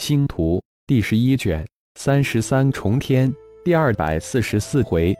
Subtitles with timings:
[0.00, 1.62] 星图第十一卷
[1.96, 3.30] 三十三重天
[3.62, 5.14] 第二百四十四回，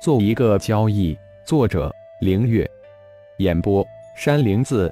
[0.00, 1.14] 做一个交易。
[1.46, 1.92] 作者：
[2.22, 2.66] 凌月。
[3.40, 4.90] 演播：山灵子。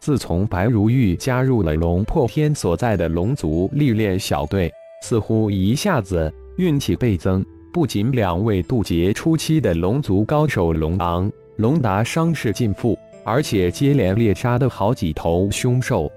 [0.00, 7.44] 自从白如玉加入了龙破天所在的龙族历练小队，似乎一下子运气倍增。
[7.74, 16.10] 不仅两位渡劫初期的龙族高手龙昂、龙达伤势尽复，而且接连猎杀的好几头凶兽。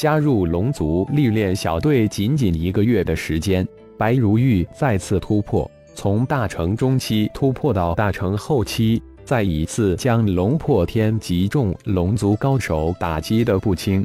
[0.00, 3.68] 加入龙族历练小队仅仅一个月的时间，
[3.98, 14.02] 白如玉再次突破，从大成中期突破到大成后期，再一次将龙破天击中龙族高手打击的不轻。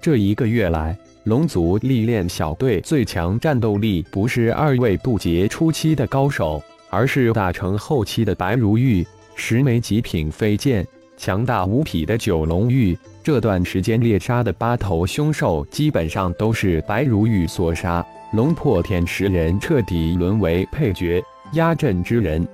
[0.00, 10.86] 这一个月来，龙族历练小队最强战斗力不是二位渡劫初期的高手，而是大成后期的白如玉，十枚极品飞剑。
[11.18, 12.96] 强大无匹的九龙玉，
[13.28, 18.02] 这段时间猎杀的八头凶兽，基本上都是白如玉所杀。
[18.32, 22.48] 龙破天十人彻底沦为配角、压阵之人。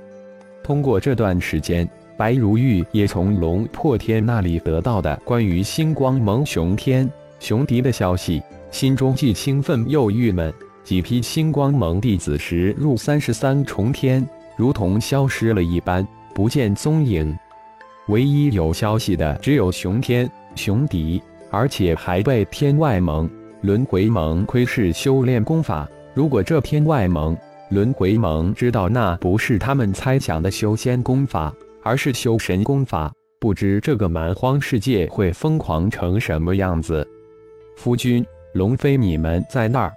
[0.64, 7.08] 通过这段时间，白如玉也从龙破天那里得到的关于星光盟雄天
[7.38, 10.52] 雄敌的消息，心中既兴奋又郁闷。
[10.82, 17.32] 几批星光盟弟子时入三十三重天，如同消失了一般，不见踪影。
[18.08, 23.28] 唯一有消息的只有熊天、雄迪，而且还被天外盟、
[23.62, 25.88] 轮回盟窥视修炼功法。
[26.14, 27.36] 如果这天外盟、
[27.70, 31.52] 轮回盟知道那不是他们猜想的修仙功法，
[31.82, 37.06] 而是修神功法，不知这个蛮荒世界会疯狂成什么样子。
[37.76, 39.92] 夫君，龙飞，你们在那儿？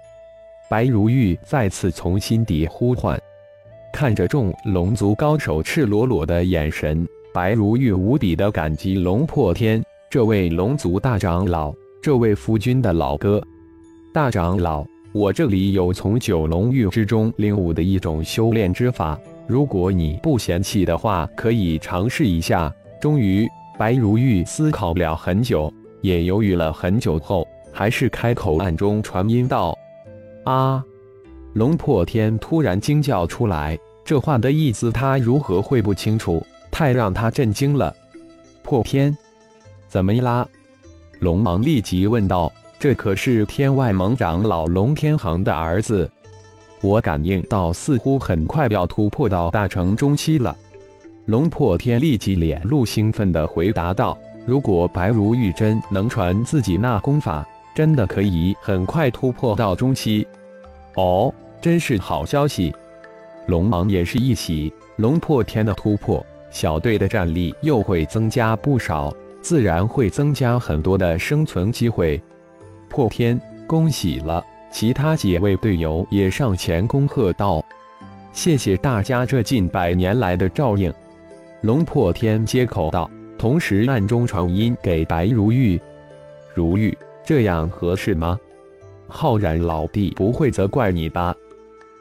[0.68, 3.18] 白如玉再次从心底呼唤，
[3.92, 7.06] 看着众龙族高手赤裸裸的眼神。
[7.32, 11.70] 白如玉无比的感激龙破天这位龙族大长老，
[12.00, 13.42] 这位夫君的老哥。
[14.10, 22.72] 大长老，我这里有从九龙玉之中领悟的一种修炼之法，如果你不嫌弃的话，可以尝试一下。
[22.98, 23.46] 终于，
[23.76, 29.76] 白如玉思考了很久，也犹豫了很久后，还是开口暗中传音道
[30.44, 30.82] ：“啊！”
[31.52, 36.42] 龙破天突然惊叫出来，这话的意思他如何会不清楚？
[36.70, 37.94] 太让他震惊了！
[38.62, 39.14] 破天，
[39.88, 40.46] 怎么啦？
[41.20, 46.08] 龙王立即问道：“这可是天外盟长老龙天恒的儿子，
[46.82, 50.54] 我感应到似乎很快要突破到大成中期了。”
[51.26, 54.16] 龙破天立即脸露兴奋地回答道
[54.46, 60.26] ：“如果白如玉真能传自己那功法，真的可以很快突破到中期。
[60.94, 62.74] 哦，真是好消息！”
[63.46, 66.24] 龙王也是一喜，龙破天的突破。
[66.50, 69.12] 小队的战力又会增加不少，
[69.48, 72.20] 自然会增加很多的生存机会。
[72.86, 74.44] 破天，恭喜了！
[74.70, 77.64] 其他几位队友也上前恭贺道
[78.30, 80.92] ：“谢谢大家这近百年来的照应。”
[81.64, 85.80] 龙破天接口道，同时暗中传音给白如玉
[86.54, 86.94] ：“如玉，
[87.24, 88.38] 这样合适吗？
[89.06, 91.34] 浩然老弟不会责怪你吧？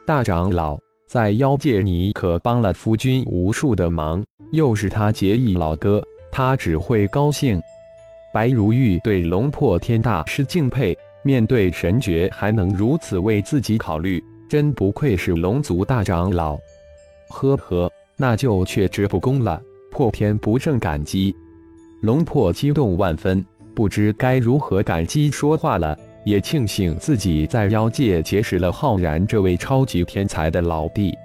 [0.05, 0.77] 大长老。”
[1.07, 4.21] 在妖界，你可帮了夫君无数的忙，
[4.51, 6.03] 又是他结义老哥，
[6.37, 7.59] 他只会高兴。
[8.31, 16.55] 白如玉对龙破天大是敬佩，面对神诀还能如此为自己考虑，真不愧是龙族大长老。
[17.29, 19.59] 呵呵，那就却之不恭了。
[19.89, 21.35] 破天不胜感激，
[22.01, 23.43] 龙破激动万分，
[23.73, 25.97] 不知该如何感激说话了。
[26.23, 31.17] 也庆幸自己在妖界结识了浩然这位超级天才的老弟。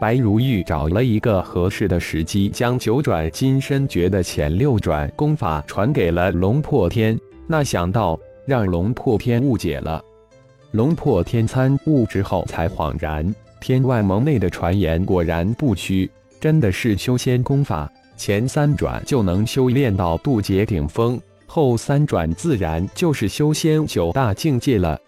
[0.00, 7.16] 白如玉找了一个合适的时机，将九转金身诀的前六转功法传给了龙破天。
[7.46, 10.02] 那想到让龙破天误解了，
[10.70, 16.10] 龙破天参悟之后才恍然，天外盟内的传言果然不虚，
[16.40, 21.20] 真的是修仙功法，前三转就能修炼到渡劫顶峰。
[21.44, 24.98] 后三转自然就是修仙九大境界了。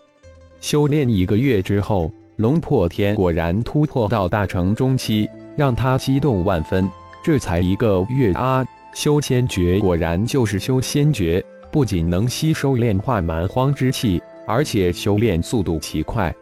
[0.61, 2.12] 修炼一个月之后，
[2.43, 6.91] 龙破天果然突破到大成中期，让他激动万分。
[7.23, 11.41] 这才一个月啊，修仙诀果然就是修仙诀，
[11.71, 16.35] 不仅能吸收炼化蛮荒之气，而且修炼速度奇快。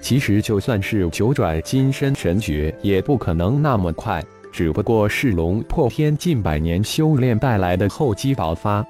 [0.00, 4.20] 其实就算是九转金身神诀，也不可能那么快，
[4.50, 8.84] 只不过是龙破天近百年修炼带来的厚积薄发。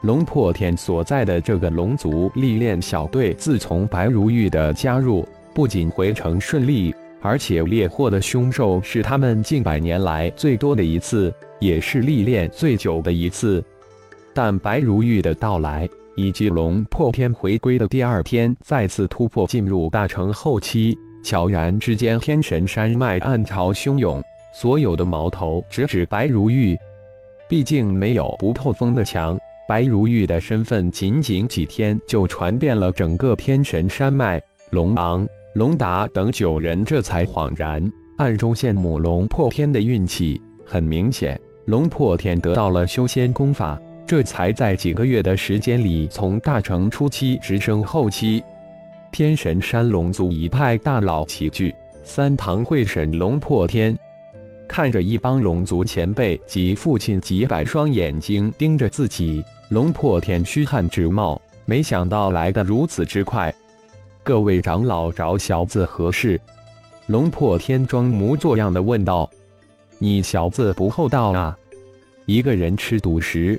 [0.00, 13.64] 龙破天所在的这个龙族历练小队，自从白如玉的加入，不仅回城顺利，而且猎获的凶兽是他们近百年来最多的一次，也是历练最久的一次。
[14.34, 20.94] 但白如玉的到来，以及龙破天回归的第二天，再次突破进入大成后期。
[21.24, 26.76] 悄然之间，天神山脉暗潮汹涌，所有的矛头直指白如玉。
[27.48, 34.38] 毕竟没有不透风的墙，白如玉的身份仅仅几天就传遍了整个天神山脉。
[34.70, 35.26] 龙昂、
[35.56, 37.82] 龙达等九人这才恍然，
[38.18, 40.38] 暗中羡慕龙破天的运气。
[40.66, 48.44] 很明显，龙破天得到了修仙功法，这才在几个月的时间里从大成初期直升后期。
[49.10, 51.74] 天神山龙族一派大佬齐聚，
[52.04, 53.98] 三堂会审龙破天。
[54.68, 61.40] 看着一帮龙族前辈及父亲几百双眼睛盯着自己，龙破天虚汗直冒。
[61.64, 63.50] 没想到来得如此之快。
[64.26, 66.40] 各位长老找小子何事？
[67.06, 69.30] 龙破天装模作样的问道
[69.98, 71.56] ：“你小子不厚道啊！
[72.24, 73.56] 一个人吃独食。”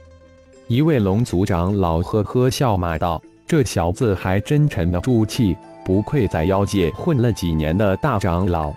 [0.68, 3.24] 一位龙族长老呵呵笑骂道。
[3.48, 5.56] 这小子还真沉得住气，
[5.86, 8.74] 不愧在妖界混了几年的大长老。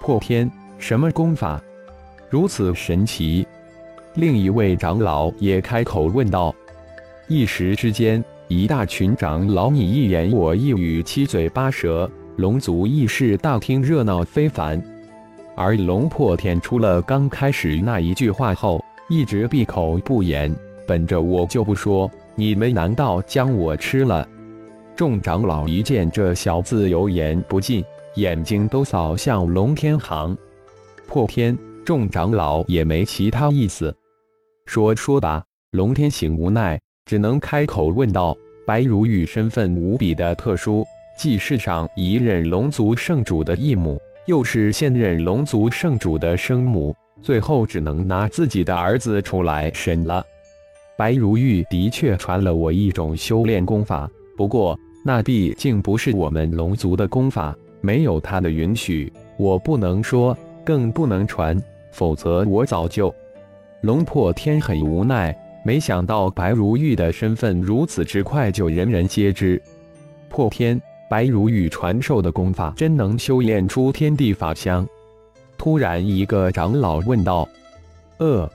[0.00, 1.62] 破天，什么功法
[2.30, 3.46] 如此神奇？
[4.14, 6.52] 另一位长老也开口问道。
[7.28, 8.22] 一时之间，
[8.52, 14.80] 一大群长老你一言我一语，七嘴八舌，龙族议事大厅热闹非凡。
[15.56, 20.54] 而龙破天出了刚开始那一句话后，一直闭口不言。
[20.86, 22.10] 本着我就不说。
[22.34, 24.26] 你们难道将我吃了？
[24.96, 27.84] 众长老一见这小子油盐不进，
[28.16, 30.36] 眼睛都扫向龙天行。
[31.06, 33.94] 破天，众长老也没其他意思，
[34.66, 35.42] 说说吧。
[35.72, 40.86] 龙天行无奈，只能开口问道：“白如玉身份无比的特殊，
[41.16, 50.24] 既是上一任龙族圣主的义母，又是现任龙族圣主的生母，最后只能拿自己的儿子出来审了。”
[50.96, 61.60] 白如玉的确传了我一种修炼功法，不过那毕竟不是我们龙族的功法，没有他的允许，我不能说，更不能传，
[61.90, 63.12] 否则我早就……
[63.80, 69.60] 龙破天很无奈，没想到白如玉的身份如此之快就人人皆知。
[70.28, 74.86] 破天，白如玉传授的功法真能修炼出天地法相？
[75.56, 77.48] 突然，一个长老问道
[78.18, 78.50] ：“呃。”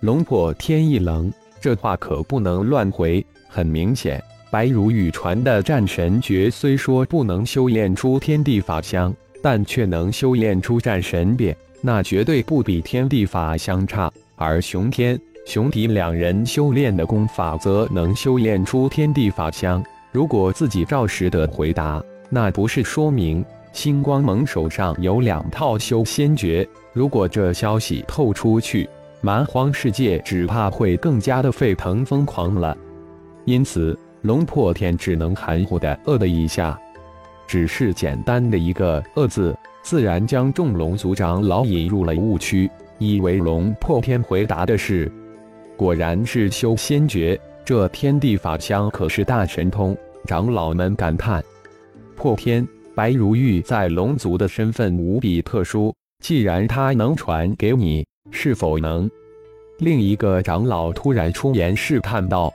[0.00, 1.32] 龙破天一冷。
[1.60, 3.24] 这话可不能乱回。
[3.46, 14.10] 很明显，白如玉传的战神诀虽说不能修炼出天地法相，但却能修炼出战神变，那绝对不比天地法相差。
[14.34, 19.82] 而熊天、熊迪两人修炼的功法，则能修炼出天地法相。
[20.12, 26.66] 如果自己照实的回答，那不是说明星光盟手上有两套修仙诀？
[26.92, 28.88] 如果这消息透出去，
[29.20, 32.76] 蛮荒世界只怕会更加的沸腾疯狂了，
[33.44, 36.78] 因此龙破天只能含糊的呃了一下，
[37.48, 45.10] 只是简单的一个“呃”字，自然将众龙族长老引入了误区，以为龙破天回答的是，
[45.76, 49.96] 果然是修仙诀，这天地法相可是大神通。
[50.26, 51.42] 长老们感叹：
[52.14, 55.92] 破天白如玉在龙族的身份无比特殊，
[56.22, 58.04] 既然他能传给你。
[58.30, 59.10] 是否能？
[59.78, 62.52] 另一个长老突然出言试探道：“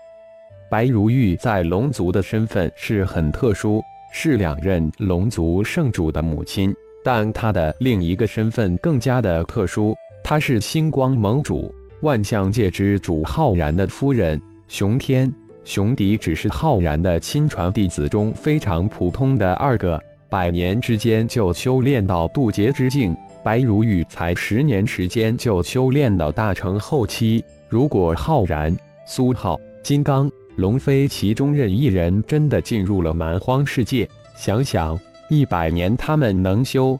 [0.71, 6.73] 白如玉在龙族的身份是很特殊，是两任龙族圣主的母亲。
[7.03, 14.41] 但她的另一个身份更加的特殊，她是星光盟主万象界之主浩然的夫人。
[14.67, 28.75] 熊天、熊迪只是浩然的亲传弟子中非常普通的二个，百年之间就修炼到渡劫之境。”白如玉才十年时间就修炼到大成后期，如果浩然、
[29.07, 34.99] 苏浩、金刚、龙飞其中任一人真的进入了蛮荒世界，想想
[35.29, 36.99] 一百年他们能修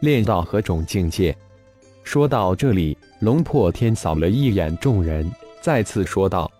[0.00, 1.34] 炼到何种境界？
[2.04, 6.50] 说到这里，龙破天扫了一眼众人，再次说道：“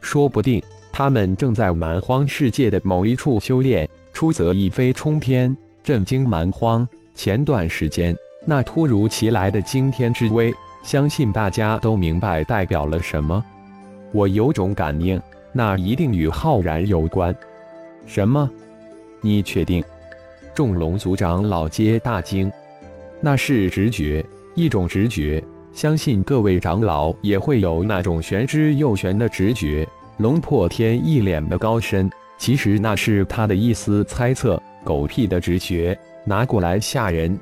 [0.00, 6.88] 说不定他们正在蛮荒世界的某一处修炼，出则一飞冲天，震惊蛮荒。
[7.14, 8.16] 前段时间。”
[8.46, 10.50] 那突如其来的惊天之威，
[10.82, 13.44] 相信大家都明白代表了什么。
[14.12, 15.20] 我有种感应，
[15.52, 17.36] 那一定与浩然有关。
[18.06, 18.48] 什么？
[19.20, 19.84] 你确定？
[20.54, 22.50] 众龙族长老皆大惊。
[23.20, 25.44] 那是直觉，一种直觉。
[25.72, 29.86] 相信各位长老也会有那种玄之又玄的直觉。
[30.18, 34.60] 龙破天一脸的高深，其实那是他的一丝猜测。
[34.84, 37.38] 狗屁的直觉，拿过来吓人。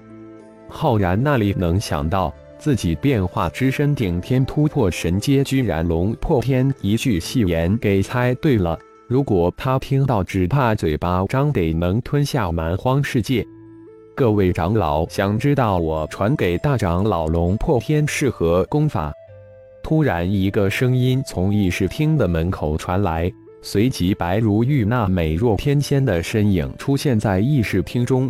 [0.69, 8.79] 浩然那里能想到，自己变化之身顶天突破神阶，居然龙破天一句戏言给猜对了。
[9.07, 13.47] 如果他听到，只怕嘴巴张得能吞下蛮荒世界。
[14.19, 19.13] 各位长老，想知道我传给大长老龙破天是何功法？
[19.81, 23.33] 突然，一个声音从议事厅的门口传来，
[23.63, 28.29] 随即白如玉那美若天仙的身影出现在议事厅中。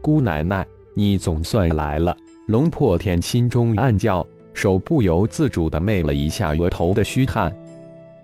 [0.00, 2.16] 姑奶奶，你总算来了！
[2.46, 7.52] 龙破天心中暗叫，手不由自主地媚了一下额头的虚汗。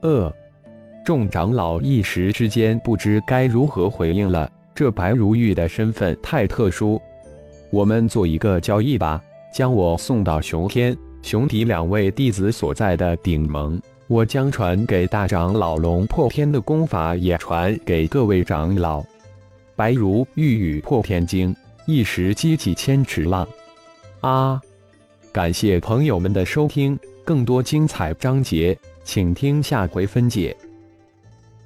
[0.02, 0.32] 呃。
[1.04, 4.48] 众长老一时之间不知该如何回应了。
[4.74, 7.00] 这白如玉的身份太特殊，
[7.70, 19.04] 我们做一个交易吧，将我送到熊天、熊底两位弟子所在的顶盟，我将传给大长老龙破天的功法也传给各位长老。
[19.76, 21.54] 白如玉语破天经，
[21.86, 23.46] 一时激起千尺浪。
[24.20, 24.60] 啊！
[25.32, 30.56] 感谢朋友们的收听，更多精彩章节，请听下回分解。